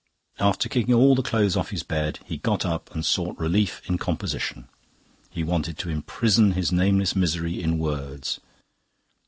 After 0.39 0.67
kicking 0.67 0.95
all 0.95 1.13
the 1.13 1.21
clothes 1.21 1.55
off 1.55 1.69
the 1.69 1.85
bed, 1.87 2.17
he 2.25 2.37
got 2.37 2.65
up 2.65 2.89
and 2.91 3.05
sought 3.05 3.37
relief 3.37 3.83
in 3.87 3.99
composition. 3.99 4.67
He 5.29 5.43
wanted 5.43 5.77
to 5.77 5.91
imprison 5.91 6.53
his 6.53 6.71
nameless 6.71 7.15
misery 7.15 7.61
in 7.61 7.77
words. 7.77 8.39